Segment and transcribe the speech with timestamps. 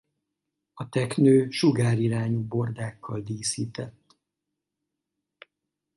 [0.73, 4.17] A teknő sugárirányú bordákkal díszített.